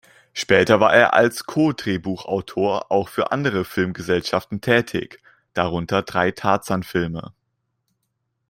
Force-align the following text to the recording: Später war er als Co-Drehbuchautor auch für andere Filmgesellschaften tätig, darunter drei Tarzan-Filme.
Später 0.33 0.79
war 0.79 0.95
er 0.95 1.13
als 1.13 1.43
Co-Drehbuchautor 1.45 2.91
auch 2.91 3.07
für 3.07 3.31
andere 3.31 3.63
Filmgesellschaften 3.63 4.59
tätig, 4.59 5.19
darunter 5.53 6.01
drei 6.01 6.31
Tarzan-Filme. 6.31 7.33